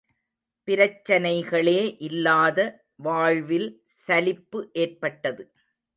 பிரச்சனைகளே 0.67 1.97
இல்லாத 1.99 2.59
வாழ்வில் 2.95 3.69
சலிப்பு 3.85 4.69
ஏற்பட்டது. 4.73 5.43